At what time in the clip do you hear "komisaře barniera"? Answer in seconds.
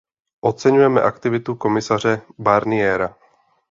1.55-3.15